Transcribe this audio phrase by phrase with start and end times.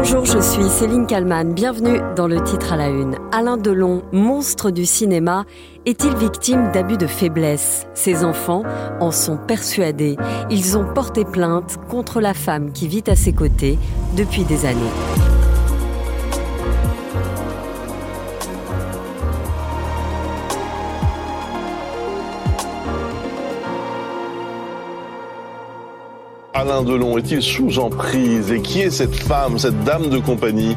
[0.00, 1.54] Bonjour, je suis Céline Kalman.
[1.54, 3.16] Bienvenue dans le titre à la une.
[3.32, 5.44] Alain Delon, monstre du cinéma,
[5.86, 7.84] est-il victime d'abus de faiblesse?
[7.94, 8.62] Ses enfants
[9.00, 10.16] en sont persuadés.
[10.50, 13.76] Ils ont porté plainte contre la femme qui vit à ses côtés
[14.16, 15.37] depuis des années.
[26.58, 30.76] Alain Delon est-il sous emprise Et qui est cette femme, cette dame de compagnie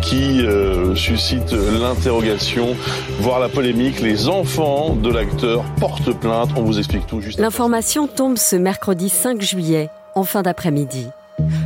[0.00, 2.76] qui euh, suscite l'interrogation,
[3.18, 4.00] voire la polémique?
[4.00, 6.50] Les enfants de l'acteur portent plainte.
[6.54, 7.40] On vous explique tout juste.
[7.40, 11.08] L'information tombe ce mercredi 5 juillet, en fin d'après-midi.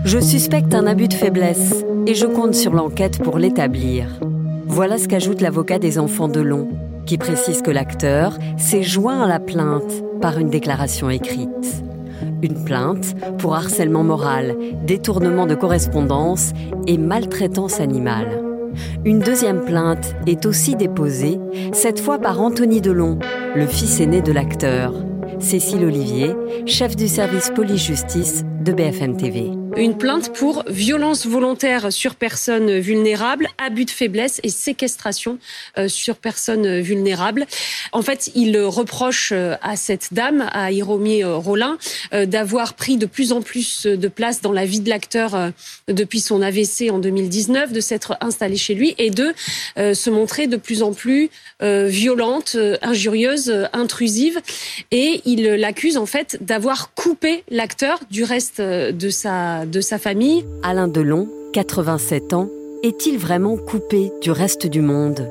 [0.07, 4.07] Je suspecte un abus de faiblesse et je compte sur l'enquête pour l'établir.
[4.69, 6.67] Voilà ce qu'ajoute l'avocat des enfants Delon,
[7.05, 11.85] qui précise que l'acteur s'est joint à la plainte par une déclaration écrite.
[12.43, 16.53] Une plainte pour harcèlement moral, détournement de correspondance
[16.87, 18.43] et maltraitance animale.
[19.05, 21.39] Une deuxième plainte est aussi déposée,
[21.73, 23.19] cette fois par Anthony Delon,
[23.55, 24.95] le fils aîné de l'acteur.
[25.39, 26.35] Cécile Olivier,
[26.67, 33.49] chef du service police-justice de BFM TV une plainte pour violence volontaire sur personnes vulnérables,
[33.59, 35.39] abus de faiblesse et séquestration
[35.79, 37.47] euh, sur personnes vulnérables.
[37.93, 41.79] En fait, il reproche euh, à cette dame, à Hiromi euh, Rollin,
[42.13, 45.53] d'avoir pris de plus en plus de place dans la vie de l'acteur
[45.89, 49.33] depuis son AVC en 2019, de s'être installée chez lui et de
[49.77, 54.41] se montrer de plus en plus violente, injurieuse, intrusive.
[54.91, 60.45] Et il l'accuse en fait d'avoir coupé l'acteur du reste de sa de sa famille.
[60.63, 62.49] Alain Delon, 87 ans,
[62.83, 65.29] est-il vraiment coupé du reste du monde?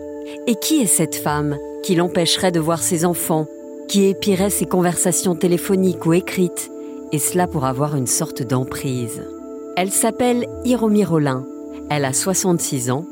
[0.47, 3.47] Et qui est cette femme qui l'empêcherait de voir ses enfants,
[3.87, 6.69] qui épirait ses conversations téléphoniques ou écrites,
[7.11, 9.23] et cela pour avoir une sorte d'emprise?
[9.75, 11.45] Elle s'appelle Hiromi Rollin,
[11.89, 13.05] elle a 66 ans,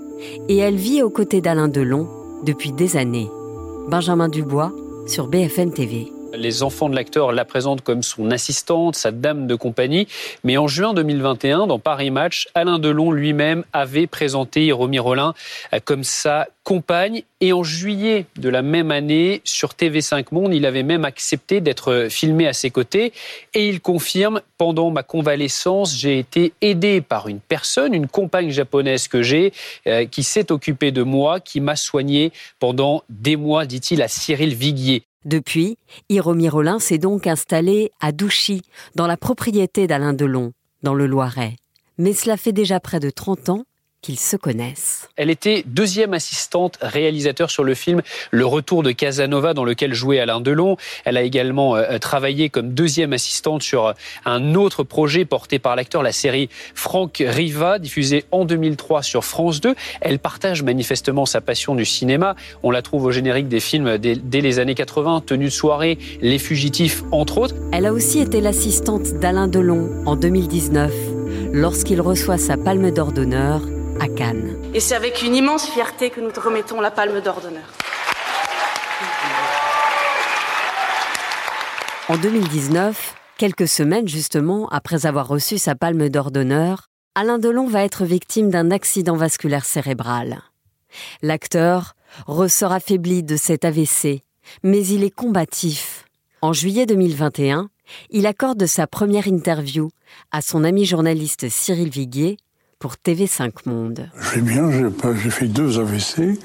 [0.50, 2.08] et elle vit aux côtés d'Alain Delon
[2.44, 3.30] depuis des années.
[3.88, 4.74] Benjamin Dubois
[5.06, 6.12] sur BFM TV.
[6.34, 10.08] Les enfants de l'acteur la présentent comme son assistante, sa dame de compagnie.
[10.44, 15.34] Mais en juin 2021, dans Paris Match, Alain Delon lui-même avait présenté Romy Rollin
[15.86, 17.24] comme sa compagne.
[17.40, 22.08] Et en juillet de la même année, sur TV5 Monde, il avait même accepté d'être
[22.10, 23.14] filmé à ses côtés.
[23.54, 29.08] Et il confirme, pendant ma convalescence, j'ai été aidé par une personne, une compagne japonaise
[29.08, 29.54] que j'ai,
[29.88, 34.54] euh, qui s'est occupée de moi, qui m'a soigné pendant des mois, dit-il à Cyril
[34.54, 35.04] Viguier.
[35.26, 35.78] Depuis,
[36.10, 38.62] Hiromi Rollin s'est donc installé à Douchy,
[38.96, 41.56] dans la propriété d'Alain Delon, dans le Loiret.
[41.98, 43.64] Mais cela fait déjà près de 30 ans
[44.02, 45.10] qu'ils se connaissent.
[45.16, 50.20] Elle était deuxième assistante réalisateur sur le film Le Retour de Casanova dans lequel jouait
[50.20, 50.78] Alain Delon.
[51.04, 53.94] Elle a également euh, travaillé comme deuxième assistante sur
[54.26, 59.62] un autre projet porté par l'acteur, la série Franck Riva, diffusée en 2003 sur France
[59.62, 59.76] 2.
[60.02, 62.36] Elle partage manifestement sa passion du cinéma.
[62.64, 65.98] On la trouve au générique des films dès, dès les années 80, Tenue de soirée,
[66.22, 67.56] Les Fugitifs, entre autres.
[67.74, 70.94] Elle a aussi été l'assistante d'Alain Delon en 2019,
[71.54, 73.62] lorsqu'il reçoit sa palme d'or d'honneur
[74.00, 74.58] à Cannes.
[74.74, 77.74] Et c'est avec une immense fierté que nous te remettons la palme d'or d'honneur.
[82.10, 87.84] En 2019, quelques semaines justement après avoir reçu sa palme d'or d'honneur, Alain Delon va
[87.84, 90.42] être victime d'un accident vasculaire cérébral.
[91.22, 91.94] L'acteur
[92.28, 94.24] ressort affaibli de cet AVC,
[94.64, 96.06] mais il est combatif.
[96.42, 97.70] En juillet 2021,
[98.12, 99.90] il accorde sa première interview
[100.32, 102.38] à son ami journaliste Cyril Viguier
[102.80, 104.10] pour TV5 Monde.
[104.20, 104.70] Je vais bien,
[105.16, 106.40] j'ai fait deux AVC.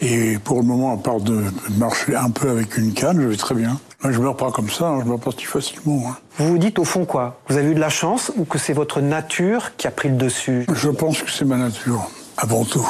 [0.00, 1.44] Et pour le moment, à part de
[1.78, 3.78] marcher un peu avec une canne, je vais très bien.
[4.02, 6.02] Moi, je meurs pas comme ça, hein, je meurs pas si facilement.
[6.08, 6.16] Hein.
[6.36, 7.40] Vous vous dites au fond quoi?
[7.48, 10.16] Vous avez eu de la chance ou que c'est votre nature qui a pris le
[10.16, 10.66] dessus?
[10.74, 12.86] Je pense que c'est ma nature, avant tout.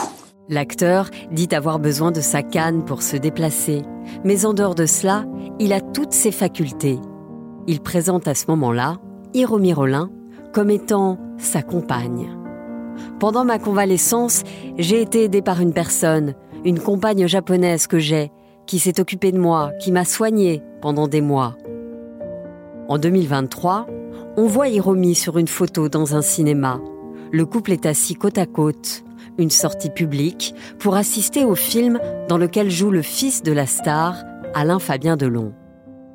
[0.48, 3.82] L'acteur dit avoir besoin de sa canne pour se déplacer.
[4.24, 5.24] Mais en dehors de cela,
[5.60, 6.98] il a toutes ses facultés.
[7.68, 8.96] Il présente à ce moment-là
[9.34, 10.10] Hiromi Rollin
[10.52, 12.36] comme étant sa compagne.
[13.18, 14.42] Pendant ma convalescence,
[14.78, 16.34] j'ai été aidée par une personne,
[16.64, 18.30] une compagne japonaise que j'ai,
[18.66, 21.56] qui s'est occupée de moi, qui m'a soignée pendant des mois.
[22.88, 23.86] En 2023,
[24.36, 26.80] on voit Hiromi sur une photo dans un cinéma.
[27.32, 29.02] Le couple est assis côte à côte,
[29.38, 31.98] une sortie publique, pour assister au film
[32.28, 34.16] dans lequel joue le fils de la star,
[34.54, 35.52] Alain Fabien Delon.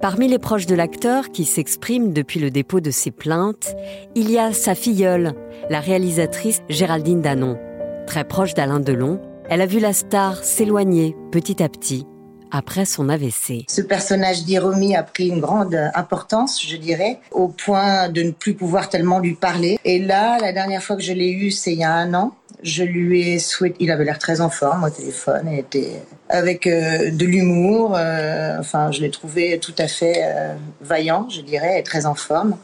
[0.02, 3.76] Parmi les proches de l'acteur qui s'expriment depuis le dépôt de ses plaintes,
[4.16, 5.34] il y a sa filleule,
[5.70, 7.60] la réalisatrice Géraldine Danon.
[8.08, 12.08] Très proche d'Alain Delon, elle a vu la star s'éloigner petit à petit
[12.50, 13.66] après son AVC.
[13.70, 18.56] Ce personnage d'Hiromi a pris une grande importance, je dirais, au point de ne plus
[18.56, 19.78] pouvoir tellement lui parler.
[19.86, 22.34] Et là, la dernière fois que je l'ai eu, c'est il y a un an.
[22.64, 23.78] Je lui ai souhaité.
[23.80, 25.48] Il avait l'air très en forme au téléphone.
[25.52, 27.96] Il était avec euh, de l'humour.
[27.96, 32.16] Euh, enfin, je l'ai trouvé tout à fait euh, vaillant, je dirais, et très en
[32.16, 32.58] forme.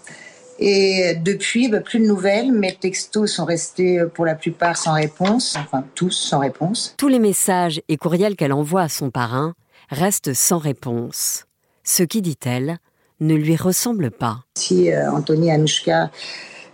[0.60, 2.52] Et depuis, bah, plus de nouvelles.
[2.52, 5.56] Mes textos sont restés pour la plupart sans réponse.
[5.60, 6.96] Enfin, tous sans réponse.
[6.98, 9.54] Tous les messages et courriels qu'elle envoie à son parrain
[9.90, 11.46] restent sans réponse.
[11.84, 12.78] Ce qui, dit-elle,
[13.20, 14.40] ne lui ressemble pas.
[14.58, 16.10] Si Anthony Anouchka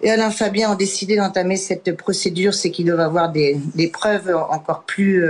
[0.02, 3.60] et Alain Fabien ont décidé d'entamer cette procédure, c'est qu'ils doivent avoir des,
[3.92, 5.26] preuves encore plus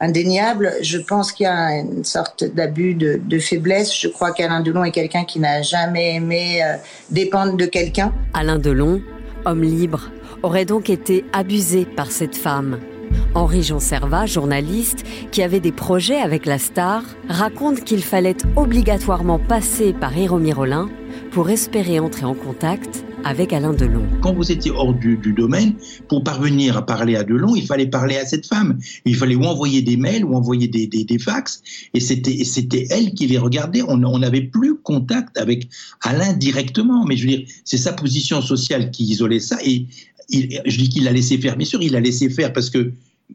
[0.00, 0.72] indéniables.
[0.82, 3.98] Je pense qu'il y a une sorte d'abus de, faiblesse.
[3.98, 6.76] Je crois qu'Alain Delon est quelqu'un qui n'a jamais aimé euh,
[7.10, 8.12] dépendre de quelqu'un.
[8.34, 9.00] Alain Delon,
[9.44, 10.10] homme libre,
[10.42, 12.78] aurait donc été abusé par cette femme.
[13.34, 19.38] Henri Jean Servat, journaliste, qui avait des projets avec la star, raconte qu'il fallait obligatoirement
[19.38, 20.88] passer par Héro Mirolin
[21.30, 24.04] pour espérer entrer en contact avec Alain Delon.
[24.22, 25.74] Quand vous étiez hors du, domaine,
[26.08, 28.78] pour parvenir à parler à Delon, il fallait parler à cette femme.
[29.04, 31.60] Il fallait ou envoyer des mails ou envoyer des, des, fax.
[31.92, 33.82] Et c'était, elle qui les regardait.
[33.82, 35.68] On n'avait plus contact avec
[36.02, 37.04] Alain directement.
[37.04, 39.58] Mais je veux dire, c'est sa position sociale qui isolait ça.
[39.64, 39.86] Et
[40.30, 41.56] je dis qu'il l'a laissé faire.
[41.56, 42.92] Bien sûr, il l'a laissé faire parce que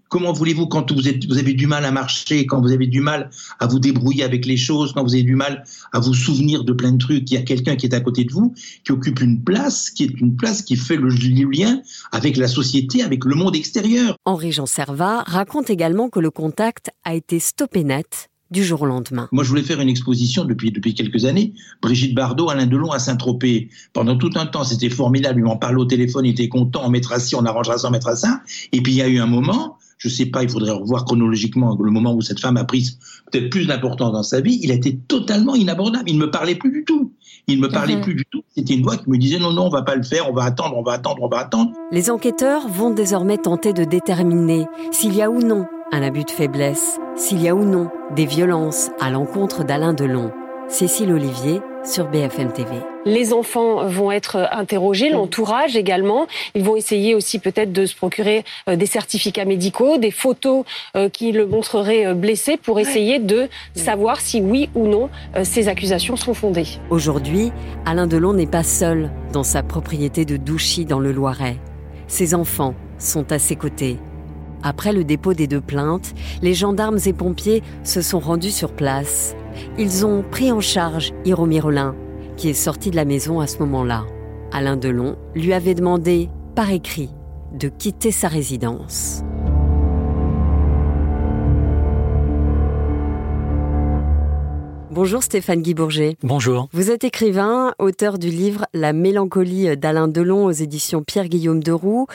[0.09, 3.29] comment voulez-vous quand vous, avez du mal à marcher, quand vous avez du mal
[3.59, 6.73] à vous débrouiller avec les choses, quand vous avez du mal à vous souvenir de
[6.73, 8.53] plein de trucs, il y a quelqu'un qui est à côté de vous,
[8.83, 13.03] qui occupe une place, qui est une place qui fait le lien avec la société,
[13.03, 14.15] avec le monde extérieur.
[14.25, 18.85] Henri Jean Servat raconte également que le contact a été stoppé net du jour au
[18.85, 19.27] lendemain.
[19.31, 21.53] Moi, je voulais faire une exposition depuis, depuis quelques années.
[21.81, 23.69] Brigitte Bardot, Alain Delon à Saint-Tropez.
[23.93, 25.39] Pendant tout un temps, c'était formidable.
[25.39, 26.81] Il m'en parlait au téléphone, il était content.
[26.83, 28.41] On mettra ci, on arrangera ça, on mettra ça.
[28.73, 31.77] Et puis, il y a eu un moment, je sais pas, il faudrait revoir chronologiquement
[31.81, 32.97] le moment où cette femme a pris
[33.31, 34.59] peut-être plus d'importance dans sa vie.
[34.61, 36.09] Il a été totalement inabordable.
[36.09, 37.13] Il ne me parlait plus du tout.
[37.47, 38.43] Il ne me parlait plus du tout.
[38.55, 40.43] C'était une voix qui me disait non, non, on va pas le faire, on va
[40.43, 41.71] attendre, on va attendre, on va attendre.
[41.91, 46.31] Les enquêteurs vont désormais tenter de déterminer s'il y a ou non un abus de
[46.31, 50.31] faiblesse, s'il y a ou non des violences à l'encontre d'Alain Delon.
[50.69, 52.69] Cécile Olivier sur BFM TV.
[53.05, 56.27] Les enfants vont être interrogés, l'entourage également.
[56.55, 60.63] Ils vont essayer aussi peut-être de se procurer euh, des certificats médicaux, des photos
[60.95, 65.09] euh, qui le montreraient euh, blessé pour essayer de savoir si oui ou non
[65.43, 66.67] ces accusations sont fondées.
[66.89, 67.51] Aujourd'hui,
[67.85, 71.57] Alain Delon n'est pas seul dans sa propriété de Douchy dans le Loiret.
[72.07, 73.97] Ses enfants sont à ses côtés.
[74.63, 79.35] Après le dépôt des deux plaintes, les gendarmes et pompiers se sont rendus sur place.
[79.77, 81.95] Ils ont pris en charge Hiro Mirolin,
[82.37, 84.05] qui est sorti de la maison à ce moment-là.
[84.51, 87.09] Alain Delon lui avait demandé, par écrit,
[87.53, 89.23] de quitter sa résidence.
[94.93, 96.17] Bonjour Stéphane Guy Bourget.
[96.21, 96.67] Bonjour.
[96.73, 102.07] Vous êtes écrivain, auteur du livre La mélancolie d'Alain Delon aux éditions Pierre-Guillaume Deroux.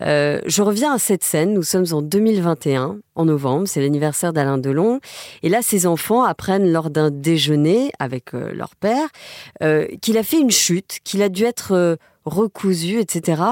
[0.00, 4.56] Euh, je reviens à cette scène, nous sommes en 2021, en novembre, c'est l'anniversaire d'Alain
[4.56, 4.98] Delon.
[5.42, 9.08] Et là, ses enfants apprennent lors d'un déjeuner avec euh, leur père
[9.62, 13.42] euh, qu'il a fait une chute, qu'il a dû être recousu, etc.,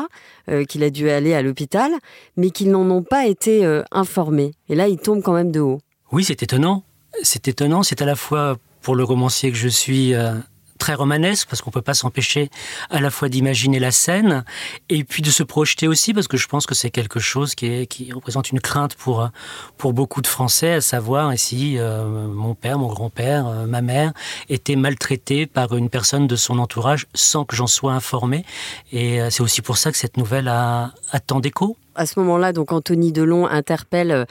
[0.69, 1.91] qu'il a dû aller à l'hôpital,
[2.39, 4.53] mais qu'ils n'en ont pas été informés.
[4.71, 5.81] Et là, il tombe quand même de haut.
[6.13, 6.83] Oui, c'est étonnant.
[7.23, 10.35] C'est étonnant, c'est à la fois pour le romancier que je suis, euh,
[10.81, 12.51] très romanesque parce qu'on peut pas s'empêcher
[12.91, 14.45] à la fois d'imaginer la scène
[14.89, 17.87] et puis de se projeter aussi parce que je pense que c'est quelque chose qui,
[18.13, 19.29] représente une crainte pour
[19.77, 24.13] pour beaucoup de Français à savoir si euh, mon père, mon grand-père, euh, ma mère
[24.49, 28.45] étaient maltraités par une personne de son entourage sans que j'en sois informé.
[28.91, 31.77] Et c'est aussi pour ça que cette nouvelle a, a tant d'écho.
[31.97, 34.25] À ce moment-là, donc Anthony Delon interpelle euh,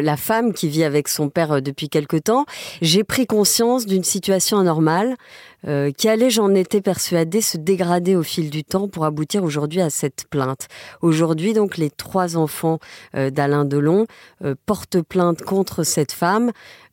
[0.00, 2.44] la femme qui vit avec son père euh, depuis quelque temps.
[2.82, 5.16] J'ai pris conscience d'une situation anormale
[5.66, 9.80] euh, qui allait, j'en étais persuadée, se dégrader au fil du temps pour aboutir aujourd'hui
[9.80, 10.68] à cette plainte?
[11.02, 12.78] Aujourd'hui, donc, les trois enfants
[13.14, 14.06] d'Alain Delon
[14.66, 16.52] portent plainte contre cette femme.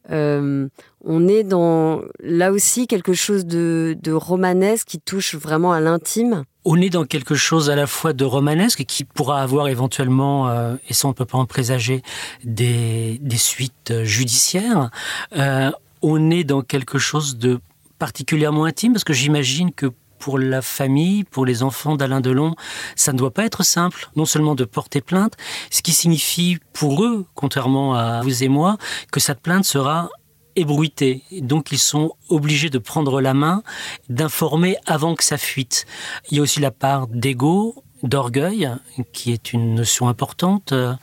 [0.10, 6.46] on est dans là aussi quelque chose de romanesque qui touche vraiment à l'intime?
[6.66, 10.76] On est dans quelque chose à la fois de romanesque qui pourra avoir éventuellement, euh,
[10.88, 12.02] et ça on ne peut pas en présager,
[12.46, 14.90] des, suites euh, judiciaires.
[15.36, 17.60] Euh, on est dans quelque chose de
[18.00, 22.56] particulièrement intime parce que j'imagine que pour la famille, pour les enfants d'Alain Delon,
[22.96, 25.34] ça ne doit pas être simple, non seulement de porter plainte,
[25.70, 28.78] ce qui signifie pour eux, contrairement à vous et moi,
[29.12, 30.10] que cette plainte sera
[30.56, 31.24] ébruité.
[31.42, 33.64] Donc ils sont obligés de prendre la main,
[34.08, 35.86] d'informer avant que ça fuite.
[36.32, 38.70] Il y a aussi la part d'ego, d'orgueil,
[39.14, 40.94] qui est une notion importante euh,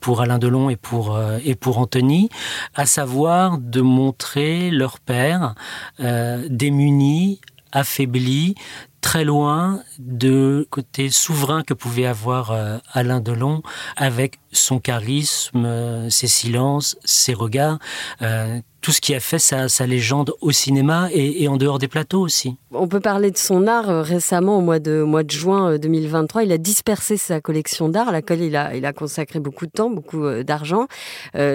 [0.00, 2.28] pour Alain Delon et pour, euh, et pour Anthony,
[2.74, 5.54] à savoir de montrer leur père
[6.00, 7.40] euh, démuni,
[7.72, 8.54] affaibli,
[9.02, 13.62] très loin de côté souverain que pouvait avoir euh, Alain Delon
[13.96, 17.78] avec son charisme, euh, ses silences, ses regards,
[18.22, 22.20] euh, tout ce qui a fait sa, légende au cinéma et, en dehors des plateaux
[22.20, 22.56] aussi.
[22.72, 26.44] On peut parler de son art récemment, au mois de, juin 2023.
[26.44, 30.28] Il a dispersé sa collection d'art, à laquelle il a consacré beaucoup de temps, beaucoup
[30.42, 30.86] d'argent.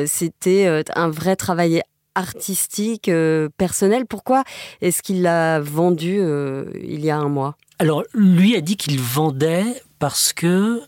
[0.05, 1.81] C'était un vrai travail
[2.17, 4.05] artistique, euh, personnel.
[4.05, 4.43] Pourquoi
[4.81, 7.55] est-ce qu'il l'a vendu euh, il y a un mois?
[7.79, 10.81] Alors, lui a dit qu'il vendait parce que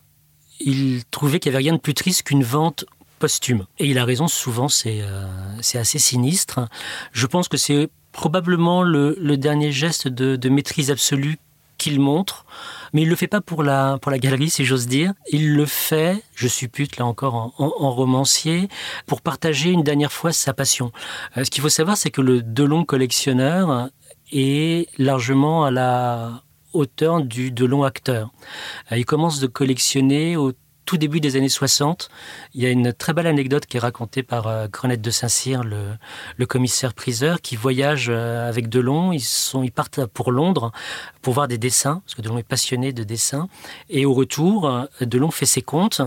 [0.59, 2.85] il trouvait qu'il n'y avait rien de plus triste qu'une vente
[3.19, 3.65] posthume.
[3.77, 5.25] Et il a raison, souvent c'est euh,
[5.75, 6.67] assez sinistre.
[7.13, 11.37] Je pense que c'est probablement le, dernier geste de maîtrise absolue
[11.77, 12.45] qu'il montre
[12.93, 15.13] mais il le fait pas pour la, pour la galerie, si j'ose dire.
[15.31, 18.69] Il le fait, je suppute là encore en, romancier,
[19.05, 20.91] pour partager une dernière fois sa passion.
[21.37, 23.89] Euh, ce qu'il faut savoir, c'est que le Delon collectionneur
[24.31, 26.43] est largement à la
[26.73, 28.31] hauteur du Delon acteur.
[28.91, 30.53] Euh, il commence de collectionner au
[30.89, 32.09] tout début des années 60.
[32.55, 35.61] Il y a une très belle anecdote qui est racontée par euh, Grenette de Saint-Cyr,
[35.63, 39.11] le, commissaire priseur, qui voyage euh, avec Delon.
[39.11, 40.71] Ils, sont, ils partent pour Londres
[41.21, 43.49] pour voir des dessins, parce que Delon est passionné de dessins.
[43.91, 46.01] Et au retour, euh, Delon fait ses comptes.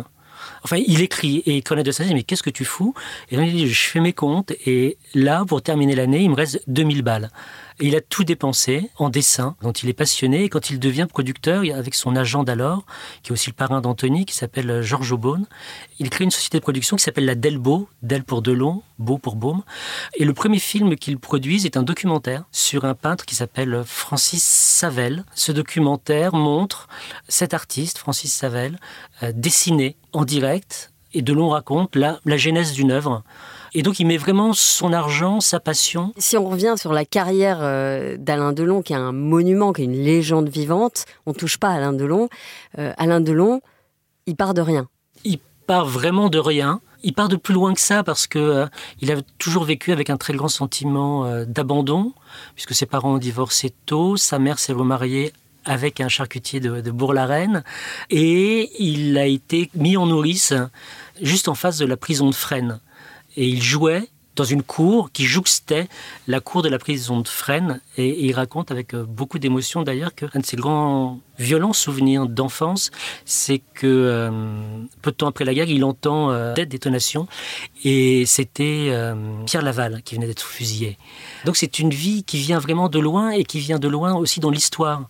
[0.65, 2.93] Enfin, il écrit et Grenette de Saint-Cyr dit Mais qu'est-ce que tu fous?
[3.31, 4.51] Et il dit Je fais mes comptes.
[4.67, 7.31] Et là, pour terminer l'année, il me reste 2000 balles
[7.89, 10.45] il a tout dépensé en dessin, dont il est passionné.
[10.45, 12.85] Et quand il devient producteur, avec son agent d'alors,
[13.23, 15.47] qui est aussi le parrain d'Anthony, qui s'appelle euh, Georges Aubonne,
[15.99, 19.37] il crée une société de production qui s'appelle la Delbo, Del pour Delon, Beau pour
[19.37, 19.62] Baume.
[20.17, 24.45] Et le premier film qu'il produise est un documentaire sur un peintre qui s'appelle Francis
[24.45, 25.25] Savel.
[25.35, 26.89] Ce documentaire montre
[27.29, 28.79] cet artiste, Francis Savel,
[29.23, 30.93] euh, dessiné en direct.
[31.15, 33.23] Et Delon raconte la, la genèse d'une œuvre
[33.75, 36.12] et donc il met vraiment son argent, sa passion.
[36.19, 39.87] Si on revient sur la carrière euh, d'Alain Delon, qui est un monument, qui est
[39.87, 42.29] une légende vivante, on touche pas à Alain Delon.
[42.79, 43.62] Euh, Alain Delon,
[44.26, 44.88] il part de rien.
[45.25, 46.81] Il part vraiment de rien.
[47.05, 48.67] Il part de plus loin que ça parce que euh,
[49.00, 52.12] il a toujours vécu avec un très grand sentiment d'abandon,
[52.55, 55.33] puisque ses parents ont divorcé tôt, sa mère s'est remariée
[55.64, 57.62] avec un charcutier de, de Bourg-la-Reine,
[58.11, 60.52] et il a été mis en nourrice
[61.21, 62.81] juste en face de la prison de Fresnes
[63.37, 65.89] et il jouait dans une cour qui jouxtait
[66.27, 67.81] la cour de la prison de Fresnes.
[67.99, 72.91] Et, il raconte avec euh, beaucoup d'émotion d'ailleurs qu'un de ses grands violents souvenirs d'enfance,
[73.25, 74.31] c'est que euh,
[75.03, 77.27] peu de temps après la guerre, il entend euh, des détonations
[77.85, 78.95] et c'était
[79.47, 80.99] Pierre Laval qui venait d'être fusillé.
[81.45, 84.41] Donc c'est une vie qui vient vraiment de loin et qui vient de loin aussi
[84.41, 85.09] dans l'histoire.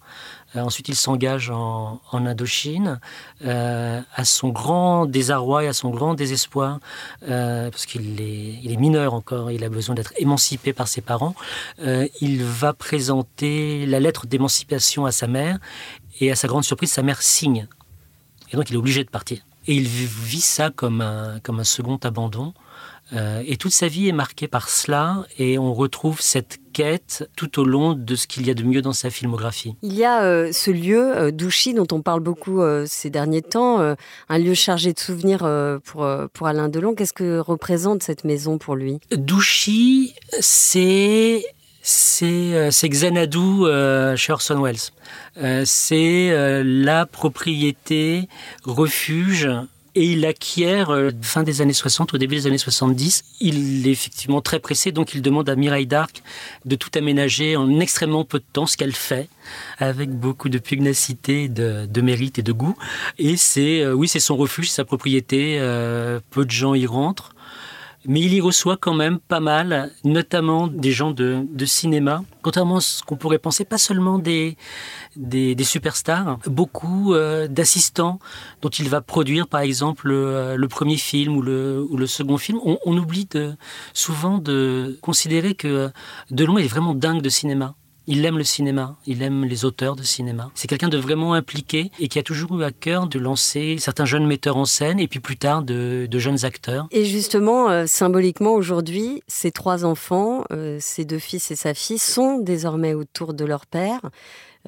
[0.56, 3.00] Euh, ensuite, il s'engage en, Indochine,
[3.44, 6.78] euh, à son grand désarroi et à son grand désespoir,
[7.28, 11.35] euh, parce qu'il est, mineur encore, il a besoin d'être émancipé par ses parents.
[11.78, 15.59] il va présenter la lettre d'émancipation à sa mère,
[16.21, 17.66] et à sa grande surprise, sa mère signe.
[18.52, 19.38] Et donc, il est obligé de partir.
[19.66, 22.52] Et il vit ça comme un second abandon.
[23.14, 27.61] Euh, et toute sa vie est marquée par cela, et on retrouve cette quête tout
[27.61, 29.75] au long de ce qu'il y a de mieux dans sa filmographie.
[29.83, 33.81] Il y a euh, ce lieu, euh, Douchy, dont on parle beaucoup ces derniers temps,
[34.28, 35.49] un lieu chargé de souvenirs
[35.85, 36.95] pour, pour Alain Delon.
[36.95, 39.00] Qu'est-ce que représente cette maison pour lui?
[39.11, 41.45] Douchy, c'est
[41.83, 43.64] c'est Xanadu
[44.16, 45.66] chez Orson Welles.
[45.66, 48.28] c'est la propriété
[48.64, 49.49] refuge
[49.94, 53.25] et il acquiert euh, fin des années 60 au début des années 70.
[53.40, 56.22] Il est effectivement très pressé, donc il demande à Mireille d'Arc
[56.64, 59.28] de tout aménager en extrêmement peu de temps, ce qu'elle fait,
[59.78, 62.76] avec beaucoup de pugnacité, de, mérite et de goût.
[63.18, 65.58] Et c'est, euh, oui, c'est son refuge, sa propriété.
[65.61, 67.34] Euh, peu de gens y rentrent
[68.06, 72.80] mais il y reçoit quand même pas mal, notamment des gens de, cinéma, contrairement à
[72.80, 74.56] ce qu'on pourrait penser, pas seulement des,
[75.16, 78.18] des, superstars, beaucoup euh, d'assistants
[78.61, 82.38] dont il va produire, par exemple, le, le premier film ou le, ou le second
[82.38, 82.59] film.
[82.64, 83.28] On, oublie
[83.94, 85.90] souvent de considérer que
[86.30, 87.75] Delon est vraiment dingue de cinéma.
[88.09, 90.50] Il aime le cinéma, il aime les auteurs de cinéma.
[90.54, 94.04] C'est quelqu'un de vraiment impliqué et qui a toujours eu à cœur de lancer certains
[94.04, 96.88] jeunes metteurs en scène et puis plus tard de, jeunes acteurs.
[96.90, 101.99] Et justement, euh, symboliquement aujourd'hui, ces trois enfants, euh, ses deux fils et sa fille,
[101.99, 104.00] sont désormais autour de leur père.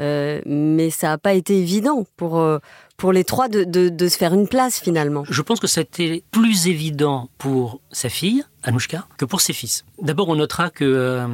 [0.01, 2.45] Euh, mais ça n'a pas été évident pour,
[2.97, 5.25] pour les trois de, de, se faire une place finalement.
[5.29, 9.53] Je pense que ça a été plus évident pour sa fille, Anouchka, que pour ses
[9.53, 9.85] fils.
[10.03, 11.27] D'abord, on notera que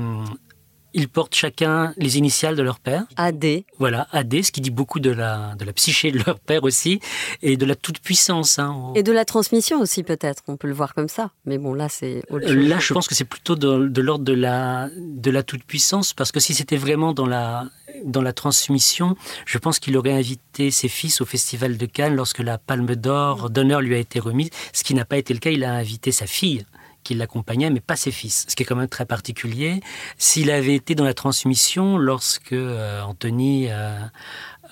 [0.92, 3.04] Ils portent chacun les initiales de leur père.
[3.16, 3.62] AD.
[3.78, 7.00] Voilà, AD, ce qui dit beaucoup de la, de la psyché de leur père aussi,
[7.42, 8.58] et de la toute-puissance.
[8.58, 8.92] Hein.
[8.94, 10.42] Et de la transmission aussi, peut-être.
[10.48, 11.30] On peut le voir comme ça.
[11.44, 12.56] Mais bon, là, c'est autre chose.
[12.56, 16.32] Là, je pense que c'est plutôt de, de l'ordre de la, de la toute-puissance, parce
[16.32, 17.64] que si c'était vraiment dans la,
[18.04, 19.16] dans la transmission,
[19.46, 23.50] je pense qu'il aurait invité ses fils au Festival de Cannes lorsque la Palme d'Or
[23.50, 25.50] d'honneur lui a été remise, ce qui n'a pas été le cas.
[25.50, 26.64] Il a invité sa fille
[27.02, 29.80] qui l'accompagnait, mais pas ses fils, ce qui est quand même très particulier.
[30.18, 33.98] S'il avait été dans la transmission lorsque euh, Anthony euh,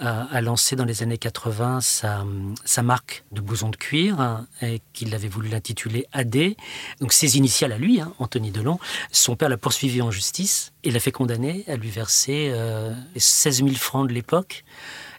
[0.00, 2.24] a, lancé dans les années 80 sa,
[2.64, 6.54] sa marque de blouson de cuir hein, et qu'il avait voulu l'intituler AD,
[7.00, 8.78] donc ses initiales à lui, hein, Anthony Delon,
[9.10, 13.64] son père l'a poursuivi en justice et l'a fait condamner à lui verser euh, 16
[13.64, 14.64] 000 francs de l'époque.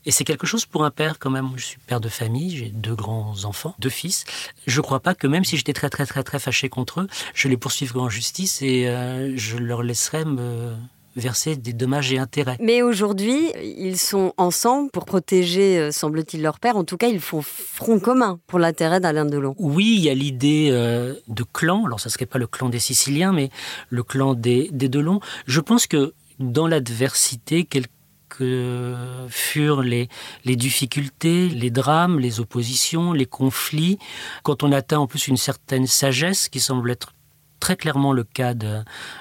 [0.10, 1.50] Et c'est quelque chose pour un père quand même.
[1.56, 4.26] Je suis père de famille, j'ai deux grands enfants, deux fils.
[4.66, 7.08] Je ne crois pas que même si j'étais très très très très fâché contre eux,
[7.36, 10.74] je les poursuivrais en justice et euh, je leur laisserais me
[11.16, 12.58] verser des dommages et intérêts.
[12.60, 16.76] Mais aujourd'hui, ils sont ensemble pour protéger, euh, semble-t-il, leur père.
[16.76, 19.54] En tout cas, ils font front commun pour l'intérêt d'Alain Delon.
[19.60, 21.86] Oui, il y a l'idée euh, de clan.
[21.86, 23.52] Alors, ça ne serait pas le clan des Siciliens, mais
[23.90, 25.20] le clan des, des Delon.
[25.46, 27.92] Je pense que dans l'adversité, quelque
[28.30, 28.96] que
[29.30, 30.08] furent les,
[30.46, 33.98] les difficultés, les drames, les oppositions, les conflits,
[34.44, 37.14] quand on atteint en plus une certaine sagesse qui semble être
[37.60, 38.54] très clairement le cas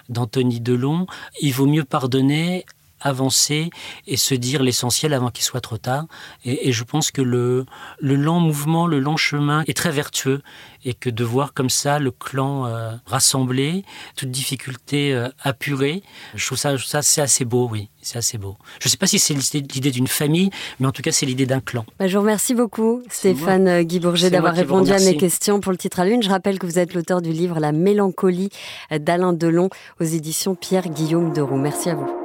[0.08, 1.06] d'Anthony Delon,
[1.40, 2.64] il vaut mieux pardonner
[3.00, 3.70] avancer
[4.06, 6.06] et se dire l'essentiel avant qu'il soit trop tard.
[6.44, 7.64] Et, je pense que le,
[7.98, 10.42] le lent mouvement, le lent chemin est très vertueux
[10.84, 13.84] et que de voir comme ça le clan euh, rassemblé,
[14.16, 16.02] toute difficulté euh, apurée,
[16.34, 18.56] je trouve ça, ça c'est assez beau, oui, c'est assez beau.
[18.80, 21.46] Je ne sais pas si c'est l'idée d'une famille, mais en tout cas c'est l'idée
[21.46, 21.84] d'un clan.
[21.98, 25.78] Bah, je vous remercie beaucoup Stéphane Guy Bourget d'avoir répondu à mes questions pour le
[25.78, 26.22] titre à l'une.
[26.22, 28.50] Je rappelle que vous êtes l'auteur du livre La mélancolie
[28.90, 31.58] d'Alain Delon aux éditions Pierre Guillaume de Roux.
[31.58, 32.17] Merci à vous.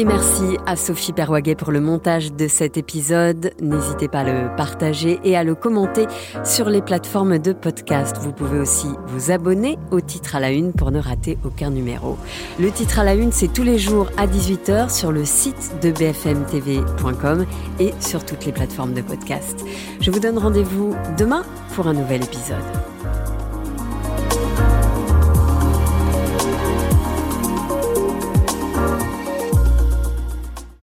[0.00, 3.52] Et merci à Sophie Perwaguet pour le montage de cet épisode.
[3.60, 6.06] N'hésitez pas à le partager et à le commenter
[6.42, 8.16] sur les plateformes de podcast.
[8.18, 12.16] Vous pouvez aussi vous abonner au titre à la une pour ne rater aucun numéro.
[12.58, 15.90] Le titre à la une, c'est tous les jours à 18h sur le site de
[15.90, 17.44] bfmtv.com
[17.78, 19.66] et sur toutes les plateformes de podcast.
[20.00, 21.42] Je vous donne rendez-vous demain
[21.74, 22.56] pour un nouvel épisode.